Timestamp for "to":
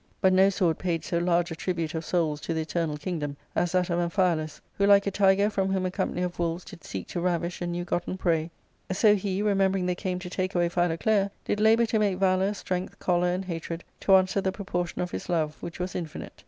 2.41-2.55, 7.09-7.21, 10.17-10.29, 11.85-11.99, 13.99-14.15